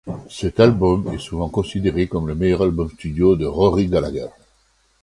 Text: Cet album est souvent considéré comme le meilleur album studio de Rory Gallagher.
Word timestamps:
Cet 0.31 0.59
album 0.59 1.09
est 1.13 1.19
souvent 1.19 1.47
considéré 1.47 2.07
comme 2.07 2.27
le 2.27 2.33
meilleur 2.33 2.63
album 2.63 2.89
studio 2.89 3.35
de 3.35 3.45
Rory 3.45 3.85
Gallagher. 3.85 4.29